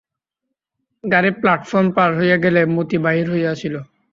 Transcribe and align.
গাড়ি 1.03 1.31
প্লাটফর্ম 1.41 1.87
পার 1.95 2.09
হইয়া 2.19 2.37
গেলে 2.43 2.61
মতি 2.75 2.97
বাহির 3.05 3.27
হইয়া 3.33 3.49
আসিল। 3.55 3.75